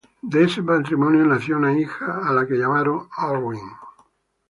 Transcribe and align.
De 0.23 0.45
ese 0.45 0.63
matrimonio 0.63 1.23
nació 1.27 1.57
una 1.57 1.79
hija 1.79 2.27
a 2.27 2.33
la 2.33 2.47
que 2.47 2.55
llamaron 2.55 3.07
Arwen. 3.15 3.61